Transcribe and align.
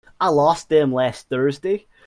I 0.19 0.29
lost 0.29 0.67
them 0.69 0.91
last 0.91 1.29
Thursday. 1.29 1.85